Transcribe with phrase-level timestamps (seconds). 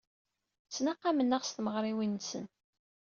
[0.67, 2.45] Ttnaqamen-aɣ s tmeɣriwin-nsen.